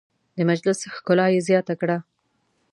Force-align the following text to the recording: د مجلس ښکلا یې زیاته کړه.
د 0.37 0.39
مجلس 0.49 0.79
ښکلا 0.95 1.27
یې 1.33 1.45
زیاته 1.47 1.73
کړه. 1.81 1.97